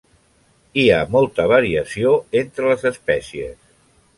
Hi 0.83 0.85
ha 0.95 1.01
molta 1.15 1.45
variació 1.51 2.15
entre 2.41 2.73
les 2.73 2.89
espècies. 2.93 3.57